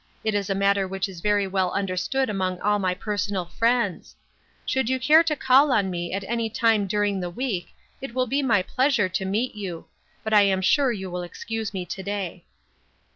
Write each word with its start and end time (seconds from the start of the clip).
It 0.23 0.33
is 0.33 0.49
a 0.49 0.55
matter 0.55 0.87
which 0.87 1.07
is 1.07 1.21
very 1.21 1.45
well 1.45 1.69
understood 1.73 2.27
among 2.27 2.59
all 2.61 2.79
my 2.79 2.95
per 2.95 3.17
sonal 3.17 3.47
friends. 3.51 4.15
Should 4.65 4.89
you 4.89 4.99
care 4.99 5.21
to 5.23 5.35
call 5.35 5.71
on 5.71 5.91
me 5.91 6.11
at 6.11 6.23
any 6.23 6.49
time 6.49 6.87
during 6.87 7.19
the 7.19 7.29
week, 7.29 7.75
it 8.01 8.15
will 8.15 8.25
be 8.25 8.41
my 8.41 8.63
pleas 8.63 8.97
ure 8.97 9.09
to 9.09 9.25
meet 9.25 9.53
you, 9.53 9.85
but 10.23 10.33
I 10.33 10.41
am 10.41 10.61
sure 10.63 10.91
you 10.91 11.11
will 11.11 11.21
excuse 11.21 11.71
me 11.71 11.85
to 11.85 12.01
day." 12.01 12.45